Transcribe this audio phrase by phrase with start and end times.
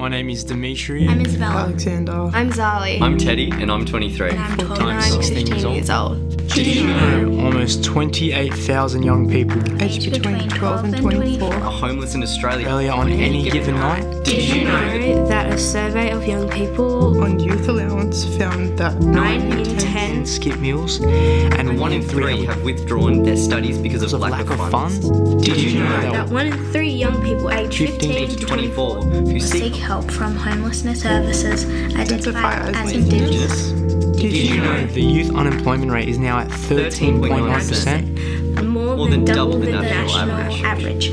[0.00, 1.06] my name is Dimitri.
[1.06, 1.60] I'm Isabella.
[1.64, 2.30] Alexander.
[2.32, 3.02] I'm Zali.
[3.02, 4.30] I'm Teddy, and I'm 23.
[4.30, 6.49] and I'm 12 and I'm 16 15 years years old.
[6.54, 11.54] Did you know almost 28,000 young people Aged between 12 and 24.
[11.54, 12.68] Are homeless in Australia.
[12.68, 14.24] earlier on any given night?
[14.24, 19.52] Did you know that a survey of young people, On youth allowance found that 9
[19.58, 24.10] in 10, And skip meals, and one in three have withdrawn their studies because of
[24.10, 25.08] because of lack, lack of funds.
[25.08, 25.44] funds.
[25.46, 28.46] Did you know that that 1 in 3 young people aged 15 15 To to
[28.46, 31.64] 24 24 who seek seek help from homelessness services
[31.96, 33.89] Identify identified as as Indigenous.
[34.02, 34.20] Indigenous.
[34.20, 38.66] Did you know the youth unemployment rate is now at 13.9%?
[38.66, 41.10] More, than, double, the national, average.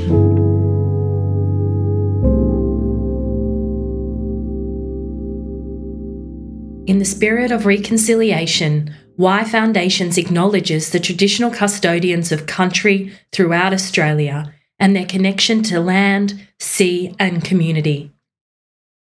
[6.88, 14.96] In the spirit of reconciliation, Yfoundations acknowledges the traditional custodians of country throughout Australia and
[14.96, 18.12] their connection to land, sea, and community.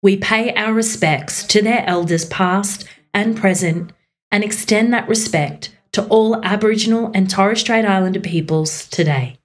[0.02, 3.92] We pay our respects to their elders past and present
[4.30, 9.38] and extend that respect to all Aboriginal and Torres Strait Islander peoples today.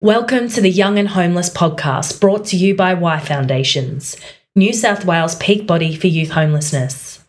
[0.00, 4.18] Welcome to the Young and Homeless podcast brought to you by Yfoundations,
[4.54, 7.22] New South Wales peak body for youth homelessness.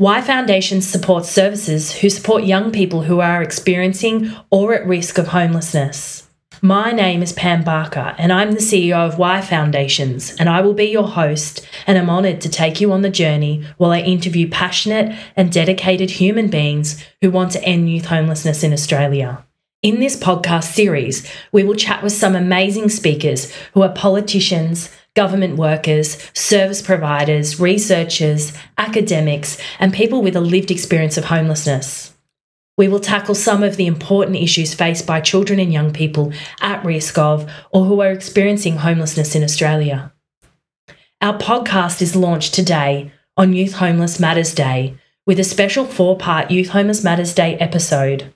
[0.00, 6.25] Yfoundations supports services who support young people who are experiencing or at risk of homelessness.
[6.62, 10.86] My name is Pam Barker, and I'm the CEO of Yfoundations, and I will be
[10.86, 11.68] your host.
[11.86, 16.12] And I'm honoured to take you on the journey while I interview passionate and dedicated
[16.12, 19.44] human beings who want to end youth homelessness in Australia.
[19.82, 25.58] In this podcast series, we will chat with some amazing speakers who are politicians, government
[25.58, 32.15] workers, service providers, researchers, academics, and people with a lived experience of homelessness.
[32.76, 36.84] We will tackle some of the important issues faced by children and young people at
[36.84, 40.12] risk of or who are experiencing homelessness in Australia.
[41.22, 46.50] Our podcast is launched today on Youth Homeless Matters Day with a special four part
[46.50, 48.32] Youth Homeless Matters Day episode.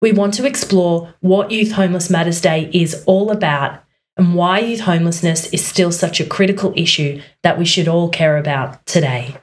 [0.00, 3.84] We want to explore what Youth Homeless Matters Day is all about
[4.16, 8.36] and why youth homelessness is still such a critical issue that we should all care
[8.36, 9.36] about today.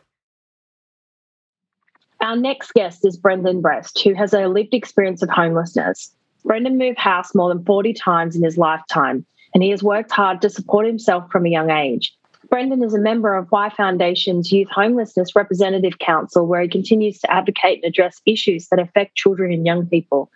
[2.21, 6.13] Our next guest is Brendan Brest, who has a lived experience of homelessness.
[6.43, 10.41] Brendan moved house more than 40 times in his lifetime, and he has worked hard
[10.41, 12.13] to support himself from a young age.
[12.49, 17.79] Brendan is a member of Yfoundation's Youth Homelessness Representative Council, where he continues to advocate
[17.83, 20.29] and address issues that affect children and young people.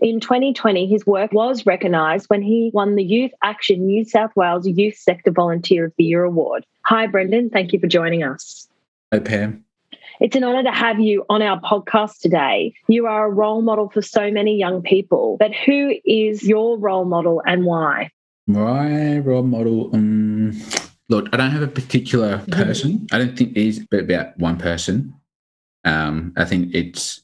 [0.00, 4.66] In 2020, his work was recognised when he won the Youth Action New South Wales
[4.66, 6.64] Youth Sector Volunteer of the Year Award.
[6.86, 7.50] Hi, Brendan.
[7.50, 8.66] Thank you for joining us.
[9.12, 9.64] Hi, Pam.
[10.20, 12.74] It's an honour to have you on our podcast today.
[12.88, 17.06] You are a role model for so many young people, but who is your role
[17.06, 18.10] model and why?
[18.46, 20.60] My role model, um,
[21.08, 23.06] look, I don't have a particular person.
[23.12, 25.14] I don't think there's about one person.
[25.86, 27.22] Um, I think it's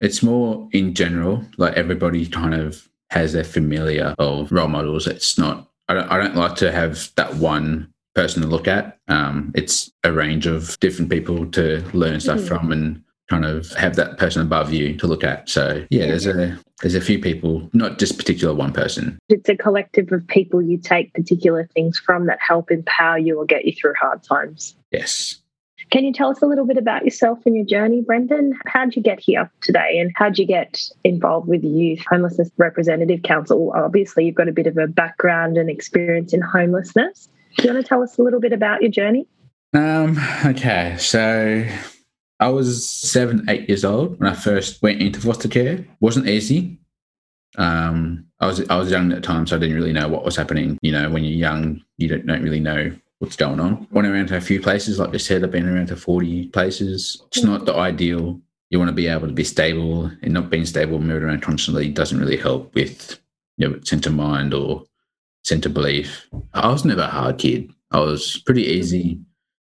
[0.00, 5.06] it's more in general, like everybody kind of has their familiar of role models.
[5.06, 5.70] It's not.
[5.88, 6.10] I don't.
[6.10, 8.98] I don't like to have that one person to look at.
[9.08, 12.48] Um, it's a range of different people to learn stuff Mhm.
[12.48, 15.48] from and kind of have that person above you to look at.
[15.48, 19.18] So yeah, there's a there's a few people, not just particular one person.
[19.30, 23.44] It's a collective of people you take particular things from that help empower you or
[23.46, 24.74] get you through hard times.
[24.92, 25.36] Yes.
[25.90, 28.58] Can you tell us a little bit about yourself and your journey, Brendan?
[28.66, 33.22] How'd you get here today and how'd you get involved with the Youth Homelessness Representative
[33.22, 33.72] Council?
[33.74, 37.28] Obviously, you've got a bit of a background and experience in homelessness.
[37.56, 39.26] Do you want to tell us a little bit about your journey?
[39.74, 41.66] Um, okay, so
[42.38, 45.86] I was seven, eight years old when I first went into foster care.
[46.00, 46.78] wasn't easy.
[47.56, 50.24] Um, I was I was young at the time, so I didn't really know what
[50.24, 50.78] was happening.
[50.82, 53.86] You know, when you're young, you don't, don't really know what's going on.
[53.90, 57.22] Went around to a few places, like I said, I've been around to 40 places.
[57.28, 58.38] It's not the ideal.
[58.68, 61.88] You want to be able to be stable, and not being stable, moving around constantly
[61.88, 63.18] doesn't really help with
[63.56, 64.84] you know sense of mind or
[65.50, 66.26] of belief.
[66.54, 67.70] I was never a hard kid.
[67.92, 69.12] I was pretty easy.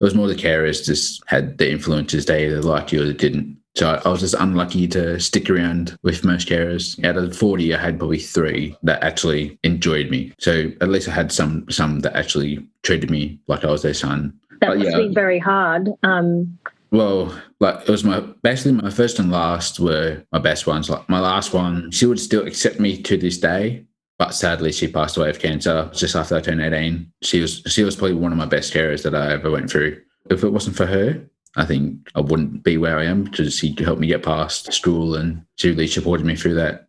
[0.00, 2.26] It was more the carers just had the influences.
[2.26, 3.56] They either liked you or they didn't.
[3.74, 7.02] So I, I was just unlucky to stick around with most carers.
[7.04, 10.32] Out of 40, I had probably three that actually enjoyed me.
[10.38, 13.94] So at least I had some some that actually treated me like I was their
[13.94, 14.34] son.
[14.60, 14.96] That But must yeah.
[14.98, 15.88] be very hard.
[16.02, 16.58] Um,
[16.90, 20.90] Well, like it was my basically my first and last were my best ones.
[20.90, 23.86] Like my last one, she would still accept me to this day,
[24.22, 27.10] but sadly she passed away of cancer just after I turned eighteen.
[27.22, 30.00] She was she was probably one of my best carers that I ever went through.
[30.30, 31.20] If it wasn't for her,
[31.56, 35.16] I think I wouldn't be where I am because she helped me get past school
[35.16, 36.86] and she really supported me through that.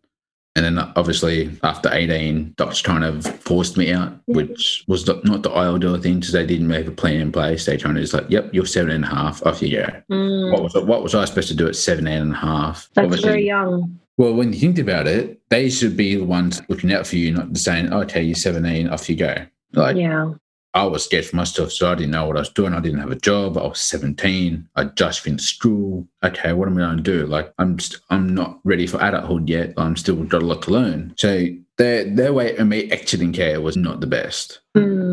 [0.54, 5.42] And then obviously after 18, DoCS kind of forced me out, which was not not
[5.42, 7.66] the ideal thing because they didn't have a plan in place.
[7.66, 9.86] They kind of just like, yep, you're seven and a half, off you go.
[10.08, 12.88] Mm, What was what was I supposed to do at 17 and a half?
[12.94, 13.98] that's Obviously- very young.
[14.16, 17.32] Well, when you think about it, they should be the ones looking out for you,
[17.32, 19.46] not saying, okay, you're 17, off you go.
[19.72, 20.34] Like, yeah.
[20.74, 22.74] I was scared for myself, so I didn't know what I was doing.
[22.74, 23.56] I didn't have a job.
[23.56, 24.68] I was 17.
[24.74, 26.08] I just finished school.
[26.24, 27.26] Okay, what am I going to do?
[27.26, 29.72] Like, I'm st- I'm not ready for adulthood yet.
[29.76, 31.14] I'm still got a lot to learn.
[31.16, 31.46] So
[31.78, 34.60] their their way of me exiting care was not the best.
[34.76, 35.03] Mm,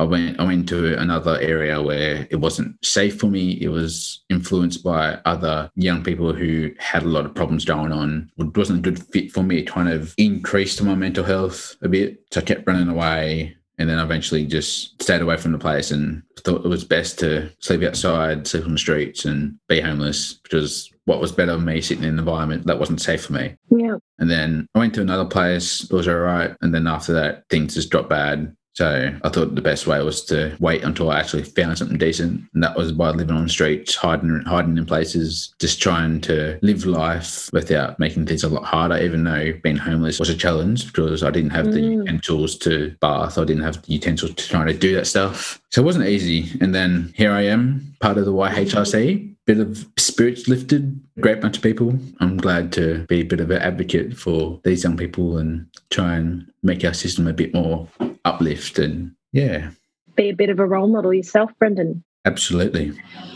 [0.00, 3.58] I went I went to another area where it wasn't safe for me.
[3.60, 8.30] It was influenced by other young people who had a lot of problems going on.
[8.38, 9.58] It wasn't a good fit for me.
[9.58, 12.24] It kind of increased my mental health a bit.
[12.32, 16.22] So I kept running away and then eventually just stayed away from the place and
[16.38, 20.90] thought it was best to sleep outside, sleep on the streets and be homeless because
[21.04, 23.54] what was better than me sitting in an environment that wasn't safe for me.
[23.70, 23.96] yeah.
[24.18, 26.54] And then I went to another place, it was all right.
[26.60, 28.54] And then after that, things just dropped bad.
[28.74, 32.42] So I thought the best way was to wait until I actually found something decent.
[32.54, 36.58] And that was by living on the streets, hiding hiding in places, just trying to
[36.62, 40.86] live life without making things a lot harder, even though being homeless was a challenge
[40.86, 41.98] because I didn't have the Mm.
[42.06, 43.38] utensils to bath.
[43.38, 45.60] I didn't have the utensils to try to do that stuff.
[45.70, 46.50] So it wasn't easy.
[46.60, 51.56] And then here I am, part of the YHRC, bit of spirits lifted, great bunch
[51.56, 51.98] of people.
[52.20, 56.14] I'm glad to be a bit of an advocate for these young people and try
[56.16, 57.88] and make our system a bit more
[58.24, 58.78] uplift.
[58.78, 59.70] And yeah,
[60.16, 62.02] Be a bit of a role model yourself, Brendan.
[62.24, 62.92] absolutely.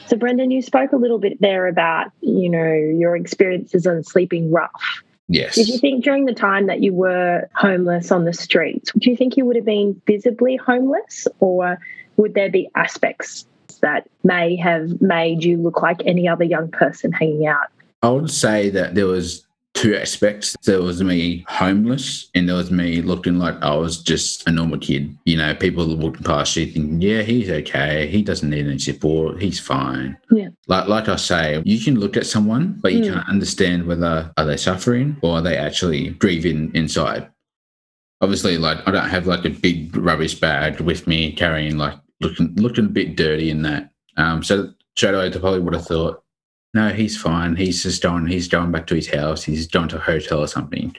[0.06, 4.52] So, Brendan, you spoke a little bit there about, you know, your experiences on sleeping
[4.52, 5.02] rough.
[5.28, 5.54] Yes.
[5.54, 9.16] Did you think during the time that you were homeless on the streets, do you
[9.16, 11.78] think you would have been visibly homeless or
[12.18, 13.46] would there be aspects
[13.80, 17.68] that may have made you look like any other young person hanging out?
[18.02, 19.43] I would say that there was
[19.74, 20.56] two aspects.
[20.64, 24.78] There was me homeless, and there was me looking like I was just a normal
[24.78, 25.16] kid.
[25.24, 28.06] You know, people walking past you thinking, "Yeah, he's okay.
[28.06, 29.42] He doesn't need any support.
[29.42, 30.48] He's fine." Yeah.
[30.68, 33.12] Like, like I say, you can look at someone, but you Mm.
[33.14, 37.28] can't understand whether are they suffering or are they actually grieving inside.
[38.20, 42.54] Obviously, like I don't have like a big rubbish bag with me carrying like looking
[42.56, 43.90] looking a bit dirty in that.
[44.16, 46.22] Um, so straight away, I probably would have thought,
[46.74, 47.56] no, he's fine.
[47.56, 48.26] He's just going.
[48.26, 49.44] He's going back to his house.
[49.44, 50.94] He's going to a hotel or something.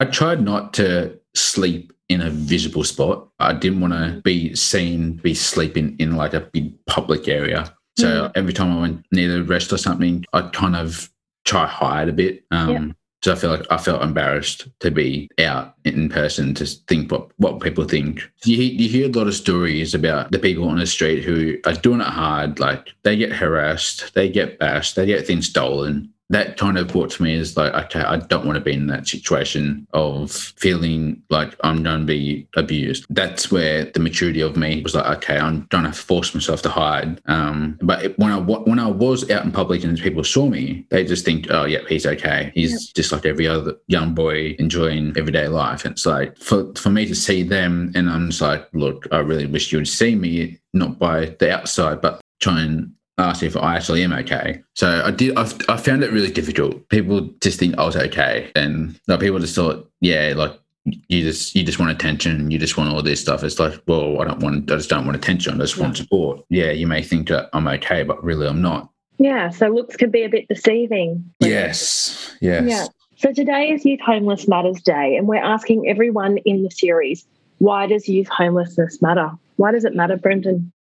[0.00, 3.28] I tried not to sleep in a visible spot.
[3.38, 7.72] I didn't want to be seen be sleeping in like a big public area.
[7.98, 11.10] So every time I went near the rest or something, I'd kind of
[11.44, 12.44] try hide a bit.
[12.50, 12.92] Um, Yeah.
[13.22, 17.30] So I feel like I felt embarrassed to be out in person to think what,
[17.36, 18.22] what people think.
[18.44, 21.74] You, you hear a lot of stories about the people on the street who are
[21.74, 22.58] doing it hard.
[22.60, 26.12] Like they get harassed, they get bashed, they get things stolen.
[26.30, 28.86] That kind of brought to me is like, okay, I don't want to be in
[28.86, 33.04] that situation of feeling like I'm going to be abused.
[33.10, 36.70] That's where the maturity of me was like, okay, I'm going to force myself to
[36.70, 37.20] hide.
[37.26, 40.86] Um, but it, when I when I was out in public and people saw me,
[40.90, 42.52] they just think, oh, yeah, he's okay.
[42.54, 45.84] He's just like every other young boy enjoying everyday life.
[45.84, 49.18] And it's like for for me to see them, and I'm just like, look, I
[49.18, 53.56] really wish you would see me, not by the outside, but try and ask if
[53.56, 54.62] I actually am okay.
[54.74, 55.36] So I did.
[55.36, 56.88] I, I found it really difficult.
[56.88, 61.54] People just think I was okay, and like, people just thought, yeah, like you just
[61.54, 63.44] you just want attention, you just want all this stuff.
[63.44, 64.70] It's like, well, I don't want.
[64.70, 65.54] I just don't want attention.
[65.54, 66.44] I just want support.
[66.48, 68.90] Yeah, you may think that I'm okay, but really I'm not.
[69.18, 71.30] Yeah, so looks could be a bit deceiving.
[71.40, 72.34] Yes.
[72.40, 72.64] Yes.
[72.66, 72.86] Yeah.
[73.16, 77.26] So today is Youth Homeless Matters Day, and we're asking everyone in the series,
[77.58, 79.30] why does youth homelessness matter?
[79.56, 80.72] Why does it matter, Brendan?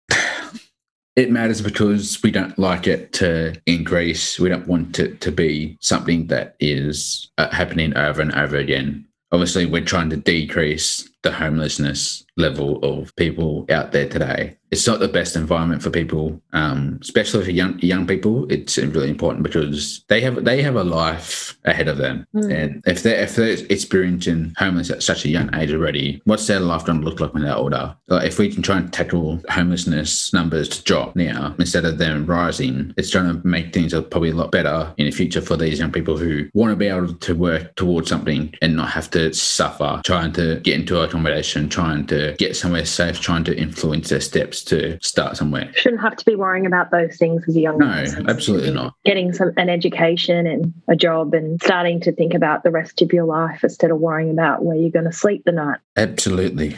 [1.19, 4.39] It matters because we don't like it to increase.
[4.39, 9.05] We don't want it to be something that is uh, happening over and over again.
[9.33, 14.55] Obviously, we're trying to decrease the homelessness level of people out there today.
[14.71, 18.47] It's not the best environment for people, um, especially for young young people.
[18.53, 22.53] It's really important because they have they have a life ahead of them, Mm.
[22.53, 26.61] and if they if they're experiencing homelessness at such a young age already, what's their
[26.61, 27.97] life going to look like when they're older?
[28.09, 32.27] Like if we can try and tackle homelessness numbers to drop now instead of them
[32.27, 35.79] rising, it's going to make things probably a lot better in the future for these
[35.79, 39.33] young people who want to be able to work towards something and not have to
[39.33, 44.21] suffer trying to get into accommodation, trying to get somewhere safe, trying to influence their
[44.21, 45.73] steps to start somewhere.
[45.75, 48.29] Shouldn't have to be worrying about those things as a young No, person.
[48.29, 48.95] absolutely not.
[49.05, 53.13] Getting some an education and a job and starting to think about the rest of
[53.13, 55.79] your life instead of worrying about where you're going to sleep the night.
[55.97, 56.77] Absolutely.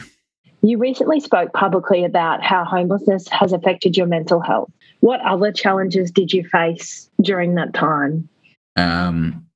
[0.62, 4.70] You recently spoke publicly about how homelessness has affected your mental health.
[5.00, 8.28] What other challenges did you face during that time?
[8.76, 9.46] Um,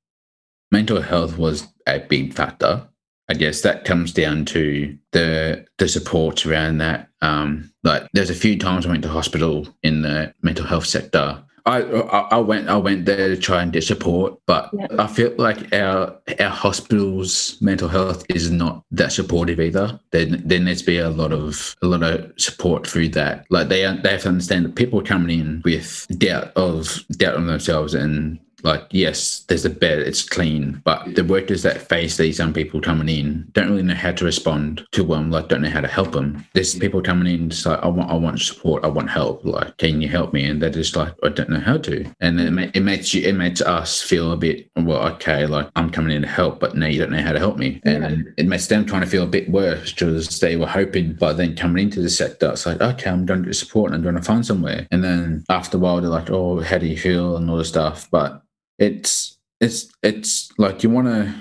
[0.73, 2.89] mental health was a big factor.
[3.29, 7.09] I guess that comes down to the the support around that.
[7.23, 11.43] Um, like there's a few times I went to hospital in the mental health sector.
[11.67, 14.87] I, I I went I went there to try and get support, but Yeah.
[14.99, 19.99] I feel like our our hospital's mental health is not that supportive either.
[20.11, 23.47] Then there needs to be a lot of a lot of support through that.
[23.49, 27.37] Like they they have to understand that people are coming in with doubt of doubt
[27.37, 32.17] on themselves and like yes, there's a bed, it's clean, but the workers that face
[32.17, 35.63] these young people coming in don't really know how to respond to them, like don't
[35.63, 36.45] know how to help them.
[36.55, 39.77] There's people coming in just like I want I want support, I want help, like
[39.77, 40.45] can you help me?
[40.47, 43.23] And they're just like I don't know how to, and it, ma- it makes you
[43.23, 46.75] it makes us feel a bit well okay, like I'm coming in to help, but
[46.75, 49.07] now you don't know how to help me, and then it makes them trying to
[49.07, 52.67] feel a bit worse because they were hoping, but then coming into the sector, it's
[52.67, 55.45] like okay, I'm going to get support and I'm going to find somewhere, and then
[55.51, 57.35] after a while they're like oh how do you feel?
[57.37, 58.43] and all this stuff, but
[58.79, 61.35] it's it's it's like you want to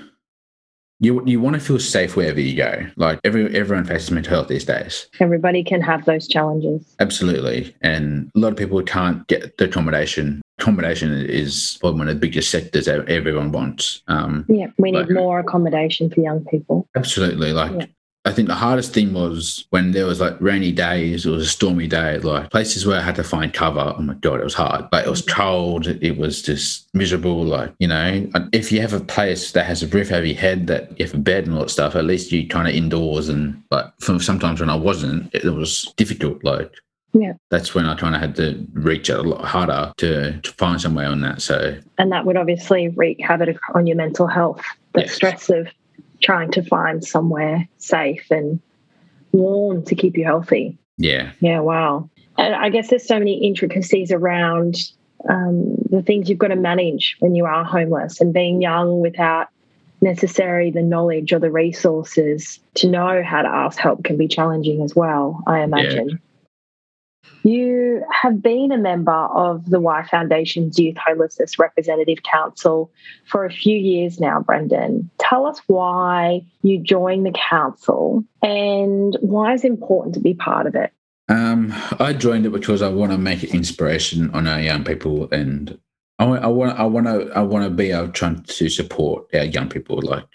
[1.00, 2.86] you you want to feel safe wherever you go.
[2.96, 6.94] Like every everyone faces mental health these days, Everybody can have those challenges.
[7.00, 10.40] absolutely, and a lot of people can't get the accommodation.
[10.60, 14.02] Accommodation is one of the biggest sectors that everyone wants.
[14.06, 16.88] Um, Yeah, we need Like- more accommodation for young people.
[16.96, 17.72] absolutely, like.
[17.72, 17.86] Yeah.
[18.26, 21.50] I think the hardest thing was when there was like rainy days, it was a
[21.50, 23.94] stormy day, like places where I had to find cover.
[23.96, 24.86] Oh my God, it was hard.
[24.92, 25.40] Like it was mm-hmm.
[25.40, 27.44] cold, it was just miserable.
[27.44, 30.68] Like, you know, if you have a place that has a roof over your head,
[30.68, 33.28] that you have a bed and all that stuff, at least you kind of indoors.
[33.28, 36.42] And like from sometimes when I wasn't, it, was difficult.
[36.42, 36.72] Like,
[37.12, 37.34] Yeah.
[37.50, 40.80] that's when I kind of had to reach out a lot harder to, to find
[40.80, 41.42] somewhere on that.
[41.42, 44.62] So, And that would obviously wreak havoc on your mental health.
[44.94, 45.12] The Yes.
[45.12, 45.68] stress of
[46.24, 48.60] trying to find somewhere safe and
[49.32, 50.78] warm to keep you healthy.
[50.96, 52.08] yeah, Yeah, wow.
[52.38, 54.76] And I guess there's so many intricacies around
[55.28, 59.48] um, the things you've got to manage when you are homeless and being young without
[60.00, 64.82] necessarily the knowledge or the resources to know how to ask help can be challenging
[64.82, 66.20] as well, I imagine.
[67.42, 72.90] You have been a member of the Yfoundation's Youth Homelessness Representative Council
[73.26, 75.10] for a few years now, Brendan.
[75.18, 80.74] Tell us why you joined the council and why it's important to be part of
[80.74, 80.92] it.
[81.28, 85.78] Um, I joined it because I want to make inspiration on our young people, and
[86.18, 89.26] I want, I want, I want to, I want to be able trying to support
[89.34, 90.00] our young people.
[90.02, 90.26] Like,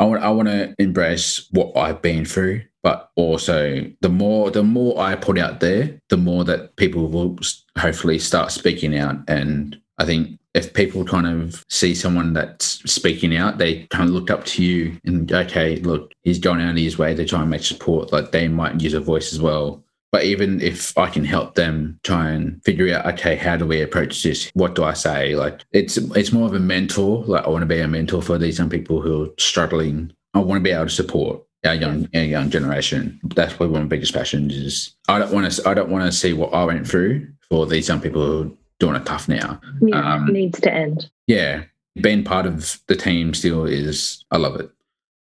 [0.00, 4.62] I want, I want to embrace what I've been through, but also the more, the
[4.62, 7.38] more I put out there, the more that people will
[7.76, 9.16] hopefully start speaking out.
[9.28, 14.14] And I think if people kind of see someone that's speaking out, they kind of
[14.14, 17.42] look up to you and okay, look, he's going out of his way to try
[17.42, 18.10] and make support.
[18.10, 19.84] Like they might use a voice as well.
[20.12, 23.80] But even if I can help them try and figure out, okay, how do we
[23.80, 24.50] approach this?
[24.54, 25.36] What do I say?
[25.36, 27.24] Like it's it's more of a mentor.
[27.24, 30.12] Like I want to be a mentor for these young people who are struggling.
[30.34, 33.20] I want to be able to support our young our young generation.
[33.22, 36.04] That's probably one of my biggest passions is I don't want to I don't want
[36.04, 38.50] to see what I went through for these young people who are
[38.80, 39.60] doing it tough now.
[39.80, 41.08] Yeah, Um, it needs to end.
[41.28, 41.64] Yeah.
[42.00, 44.70] Being part of the team still is I love it.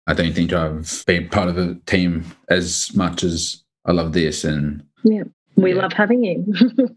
[0.07, 4.45] I don't think I've been part of a team as much as I love this
[4.45, 5.23] and yeah,
[5.57, 5.83] We Yeah.
[5.83, 6.45] love having you.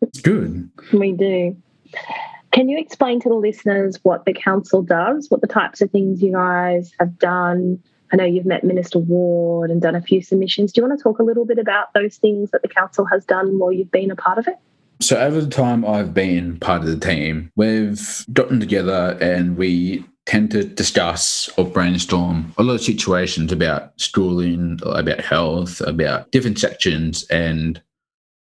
[0.01, 0.69] it's good.
[0.93, 1.55] we do.
[2.51, 6.21] Can you explain to the listeners what the council does, what the types of things
[6.21, 7.79] you guys have done?
[8.11, 10.71] I know you've met Minister Ward and done a few submissions.
[10.71, 13.25] Do you want to talk a little bit about those things that the council has
[13.25, 14.55] done while you've been a part of it?
[15.01, 20.05] So over the time I've been part of the team, we've gotten together and we
[20.25, 26.59] tend to discuss or brainstorm a lot of situations about schooling, about health, about different
[26.59, 27.25] sections.
[27.29, 27.81] And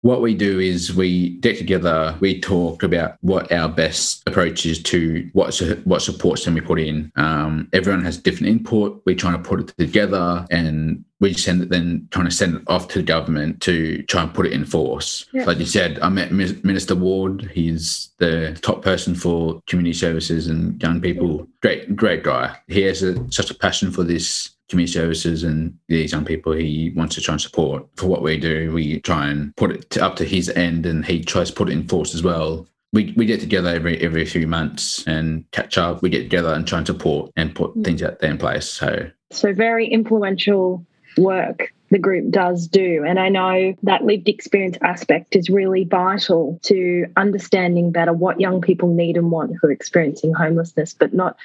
[0.03, 4.83] what we do is we get together, we talk about what our best approach is
[4.83, 7.09] to what su- what supports can we put in.
[7.15, 9.01] Um, everyone has different input.
[9.05, 12.63] We're trying to put it together and we send it then trying to send it
[12.67, 15.25] off to the government to try and put it in force.
[15.31, 15.45] Yeah.
[15.45, 17.49] Like you said, I met Minister Ward.
[17.53, 21.47] He's the top person for community services and young people.
[21.61, 22.57] Great, great guy.
[22.67, 26.91] He has a, such a passion for this community services and these young people he
[26.95, 27.85] wants to try and support.
[27.95, 31.05] For what we do, we try and put it to, up to his end, and
[31.05, 32.67] he tries to put it in force as well.
[32.91, 36.01] We, we get together every every few months and catch up.
[36.01, 37.83] We get together and try and support and put mm.
[37.83, 38.67] things out there in place.
[38.69, 40.85] So So, very influential
[41.17, 43.03] work the group does do.
[43.07, 48.61] And I know that lived experience aspect is really vital to understanding better what young
[48.61, 50.95] people need and want who are experiencing homelessness.
[50.95, 51.37] But not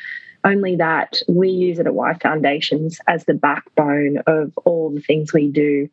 [0.45, 5.49] only that, we use it at Yfoundations as the backbone of all the things we
[5.49, 5.88] do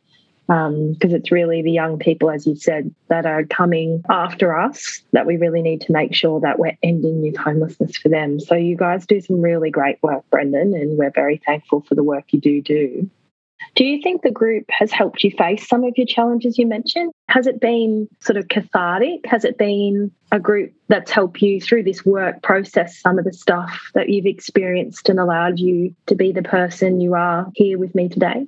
[0.48, 5.02] um, because it's really the young people, as you said, that are coming after us
[5.12, 8.40] that we really need to make sure that we're ending youth homelessness for them.
[8.40, 12.04] So you guys do some really great work, Brendan, and we're very thankful for the
[12.04, 13.10] work you do do.
[13.76, 17.12] Do you think the group has helped you face some of your challenges you mentioned?
[17.30, 19.26] Has it been sort of cathartic?
[19.26, 23.34] Has it been a group that's helped you through this work process some of the
[23.34, 27.94] stuff that you've experienced and allowed you to be the person you are here with
[27.96, 28.48] me today?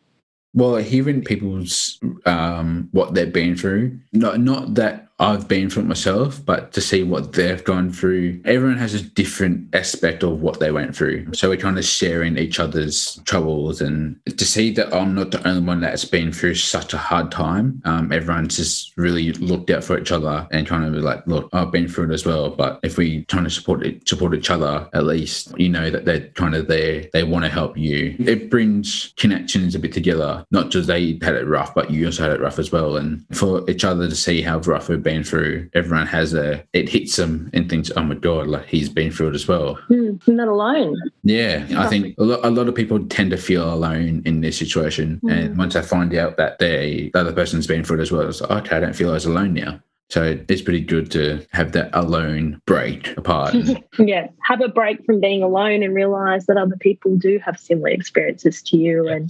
[0.53, 5.87] Well, hearing people's um, what they've been through, not not that I've been through it
[5.87, 8.41] myself, but to see what they've gone through.
[8.45, 12.37] Everyone has a different aspect of what they went through, so we're kind of sharing
[12.37, 16.55] each other's troubles, and to see that I'm not the only one that's been through
[16.55, 17.81] such a hard time.
[17.85, 21.71] Um, everyone's just really looked out for each other and kind of like, look, I've
[21.71, 24.87] been through it as well, but if we trying to support it, support each other,
[24.93, 28.15] at least you know that they're kind of there, they want to help you.
[28.19, 32.23] It brings connections a bit together not just they had it rough, but you also
[32.23, 32.97] had it rough as well.
[32.97, 36.89] And for each other to see how rough we've been through, everyone has a, it
[36.89, 39.79] hits them and thinks, oh my God, like he's been through it as well.
[39.89, 40.97] Mm, not alone.
[41.23, 41.65] Yeah.
[41.77, 45.21] I think a lot, a lot of people tend to feel alone in this situation.
[45.23, 45.31] Mm.
[45.31, 48.27] And once I find out that they, the other person's been through it as well,
[48.27, 49.79] it's like, okay, I don't feel as alone now.
[50.09, 53.55] So it's pretty good to have that alone break apart.
[53.99, 57.89] yeah, have a break from being alone and realize that other people do have similar
[57.89, 59.29] experiences to you, and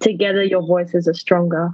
[0.00, 1.70] together your voices are stronger.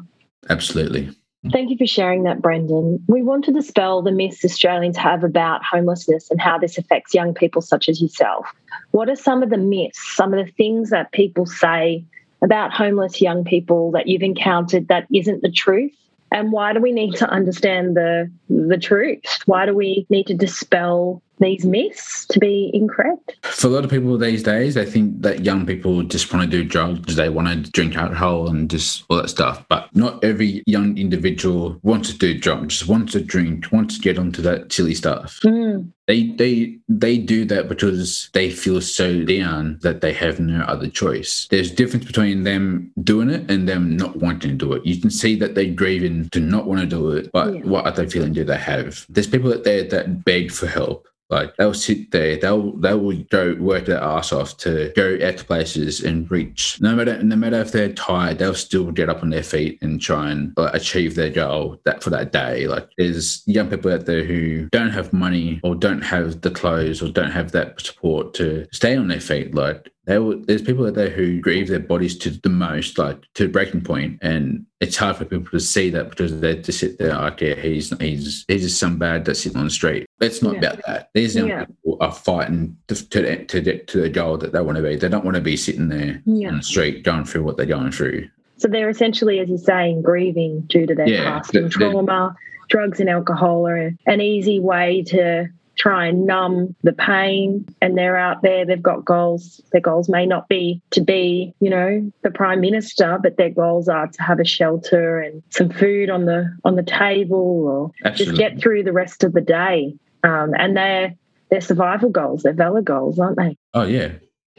[0.50, 1.10] Absolutely.
[1.50, 3.04] Thank you for sharing that, Brendan.
[3.08, 7.34] We want to dispel the myths Australians have about homelessness and how this affects young
[7.34, 8.46] people such as yourself.
[8.92, 12.04] What are some of the myths, some of the things that people say
[12.42, 15.92] about homeless young people that you've encountered that isn't the truth?
[16.30, 19.20] And why do we need to understand the the truth?
[19.44, 23.36] Why do we need to dispel these myths to be incorrect?
[23.42, 26.50] For a lot of people these days, they think that young people just want to
[26.50, 29.64] do drugs, they want to drink alcohol and just all that stuff.
[29.68, 34.18] But not every young individual wants to do drugs, wants to drink, wants to get
[34.18, 35.40] onto that silly stuff.
[35.44, 35.90] Mm.
[36.08, 40.88] They they they do that because they feel so down that they have no other
[40.88, 41.46] choice.
[41.48, 44.84] There's a difference between them doing it and them not wanting to do it.
[44.84, 47.60] You can see that they're grieving to not want to do it, but Yeah.
[47.60, 49.06] what other feeling do they have?
[49.08, 51.06] There's people out there that beg for help.
[51.32, 55.44] Like they'll sit there, they'll they will go work their ass off to go to
[55.44, 56.78] places and reach.
[56.82, 59.98] No matter no matter if they're tired, they'll still get up on their feet and
[59.98, 62.66] try and like, achieve their goal that for that day.
[62.66, 67.02] Like there's young people out there who don't have money or don't have the clothes
[67.02, 69.54] or don't have that support to stay on their feet.
[69.54, 73.48] Like will- there's people out there who grieve their bodies to the most, like to
[73.48, 77.14] breaking point, and it's hard for people to see that because they just sit there,
[77.14, 80.06] okay, he's he's he's just some bad that's sitting on the street.
[80.22, 80.58] It's not Yeah.
[80.60, 81.10] about that.
[81.14, 81.64] These young Yeah.
[81.64, 84.96] people are fighting to to to get to the goal that they want to be.
[84.96, 86.48] They don't want to be sitting there Yeah.
[86.48, 88.28] on the street going through what they're going through.
[88.56, 92.34] So they're essentially, as you're saying, grieving due to their past and trauma.
[92.68, 97.66] Drugs and alcohol are an easy way to try and numb the pain.
[97.82, 99.60] And they're out there, they've got goals.
[99.72, 103.88] Their goals may not be to be, you know, the prime minister, but their goals
[103.88, 108.36] are to have a shelter and some food on the on the table or just
[108.36, 109.94] get through the rest of the day.
[110.22, 111.14] Um, and they're
[111.50, 113.56] they're survival goals, they're valid goals, aren't they?
[113.74, 114.12] Oh yeah,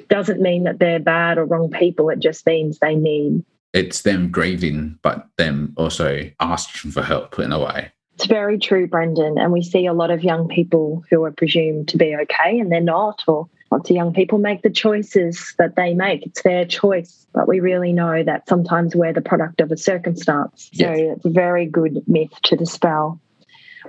[0.09, 2.09] Doesn't mean that they're bad or wrong people.
[2.09, 7.51] It just means they need it's them grieving, but them also asking for help in
[7.51, 7.91] a way.
[8.13, 9.39] It's very true, Brendan.
[9.39, 12.71] And we see a lot of young people who are presumed to be okay and
[12.71, 16.27] they're not, or lots of young people make the choices that they make.
[16.27, 17.25] It's their choice.
[17.33, 20.69] But we really know that sometimes we're the product of a circumstance.
[20.73, 21.15] So Yes.
[21.17, 23.19] it's a very good myth to dispel.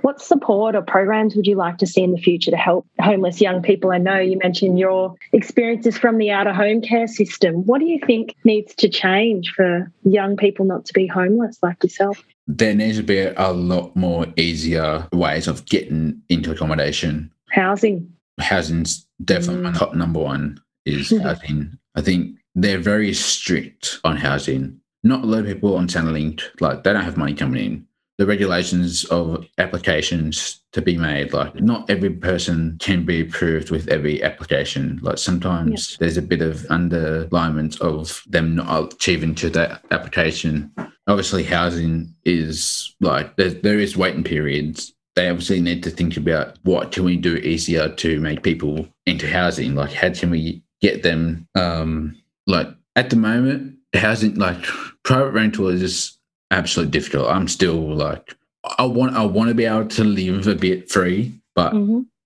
[0.01, 3.41] What support or programs would you like to see in the future to help homeless
[3.41, 3.91] young people?
[3.91, 7.65] I know you mentioned your experiences from the out of home care system.
[7.65, 11.83] What do you think needs to change for young people not to be homeless like
[11.83, 12.23] yourself?
[12.47, 17.31] There needs to be a lot more easier ways of getting into accommodation.
[17.49, 18.11] Housing.
[18.39, 19.77] Housing's definitely my Mm.
[19.79, 21.77] top number one is housing.
[21.95, 24.79] I think they're very strict on housing.
[25.03, 27.87] Not a lot of people on Centrelink, like they don't have money coming in.
[28.17, 33.89] The regulations of applications to be made, like not every person can be approved with
[33.89, 34.99] every application.
[35.01, 40.71] Like sometimes there's a bit of underlinement of them not achieving to that application.
[41.07, 46.57] Obviously, housing is like there, there is waiting periods they obviously need to think about
[46.63, 51.03] what can we do easier to make people into housing like how can we get
[51.03, 52.15] them um
[52.47, 54.61] like at the moment housing like
[55.03, 56.14] private rental is just
[56.55, 58.35] absolutely difficult i'm still like
[58.79, 61.73] i want i want to be able to live a bit free but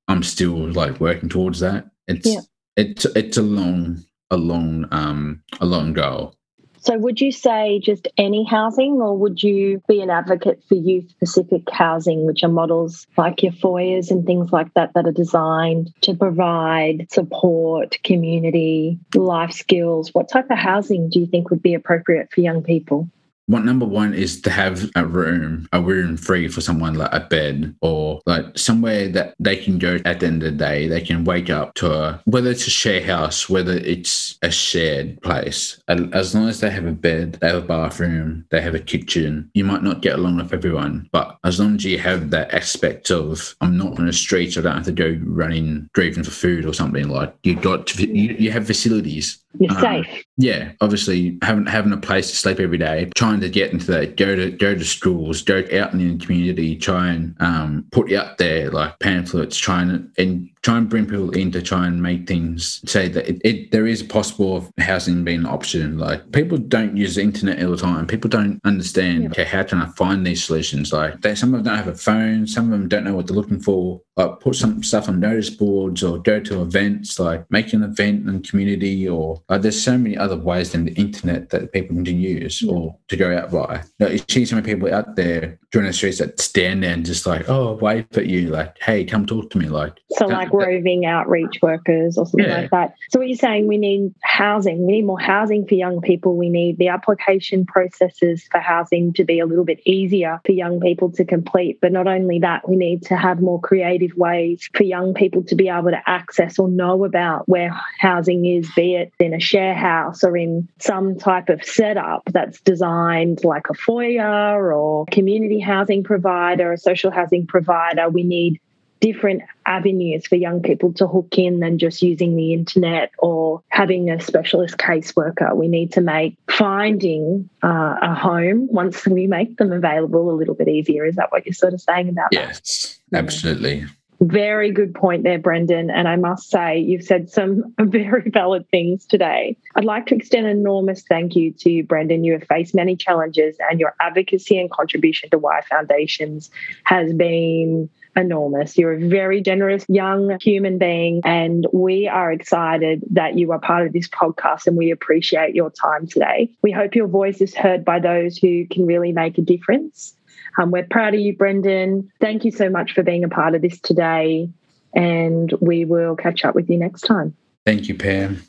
[0.07, 2.41] i'm still like working towards that it's Yeah.
[2.77, 6.35] it's it's a long a long um a long goal
[6.81, 11.09] So, would you say just any housing, or would you be an advocate for youth
[11.09, 15.85] specific housing, which are models like your foyers and things like that that are designed
[16.07, 20.13] to provide support, community, life skills?
[20.13, 23.09] What type of housing do you think would be appropriate for young people?
[23.49, 27.21] What number one is to have a room, a room free for someone like a
[27.21, 30.88] bed or like somewhere that they can go at the end of the day.
[30.88, 35.19] They can wake up to a, whether it's a share house, whether it's a shared
[35.23, 35.81] place.
[35.88, 38.79] And As long as they have a bed, they have a bathroom, they have a
[38.79, 39.49] kitchen.
[39.55, 43.09] You might not get along with everyone, but as long as you have that aspect
[43.09, 46.67] of I'm not on the streets, I don't have to go running, driving for food
[46.67, 47.88] or something like you got.
[47.88, 50.23] To, you, you have facilities You're Um, safe.
[50.38, 54.17] yeah, obviously having having a place to sleep every day, trying to get into that,
[54.17, 58.38] go to go to schools, go out in the community, try and um, put out
[58.38, 62.82] there like pamphlets, trying and try and bring people in to try and make things
[62.89, 65.98] say that it, it there is possible of housing being an option.
[65.98, 68.08] Like people don't use the internet all the time.
[68.08, 70.91] People don't understand okay how can I find these solutions.
[70.91, 73.28] Like they, some of them don't have a phone, some of them don't know what
[73.28, 74.02] they're looking for.
[74.17, 78.28] Like put some stuff on notice boards or go to events, like make an event
[78.28, 82.19] in community or like there's so many other ways than the internet that people can
[82.19, 83.82] use or to go out by.
[84.00, 87.06] Like, you see so many people out there during the streets that stand there and
[87.06, 89.67] just like, oh, wave at you, like, hey, come talk to me.
[89.67, 92.62] Like, So, like roving outreach workers or something Yeah.
[92.62, 92.93] like that.
[93.09, 94.85] So, what you're saying, we need housing.
[94.85, 96.35] We need more housing for young people.
[96.35, 100.79] We need the application processes for housing to be a little bit easier for young
[100.79, 101.79] people to complete.
[101.81, 105.55] But not only that, we need to have more creative ways for young people to
[105.55, 109.75] be able to access or know about where housing is, be it in a share
[109.75, 116.03] house or in some type of setup that's designed like a foyer or community housing
[116.03, 118.09] provider, a social housing provider.
[118.09, 118.59] We need
[118.99, 124.09] different avenues for young people to hook in than just using the internet or having
[124.09, 125.55] a specialist caseworker.
[125.55, 130.55] We need to make finding uh, a home once we make them available a little
[130.55, 131.05] bit easier.
[131.05, 132.39] Is that what you're sort of saying about that?
[132.39, 133.85] yes, absolutely.
[134.21, 135.89] Very good point there, Brendan.
[135.89, 139.55] And I must say, you've said some very valid things today.
[139.75, 142.25] I'd like to extend an enormous thank you to you, Brendan.
[142.25, 146.49] You have faced many challenges, and your advocacy and contribution to Yfoundations
[146.83, 148.78] has been enormous.
[148.78, 153.88] You're a very generous young human being, and we are excited that you are part
[153.88, 156.50] of this podcast and we appreciate your time today.
[156.62, 160.15] We hope your voice is heard by those who can really make a difference.
[160.58, 162.12] Um, we're proud of you, Brendan.
[162.19, 164.50] Thank you so much for being a part of this today,
[164.93, 167.36] and we will catch up with you next time.
[167.65, 168.41] Thank you, Pam.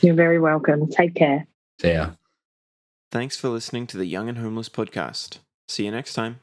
[0.00, 0.88] You're very welcome.
[0.88, 1.46] Take care.
[1.80, 2.10] See ya.
[3.10, 5.38] Thanks for listening to the Young and Homeless podcast.
[5.66, 6.40] See you next time.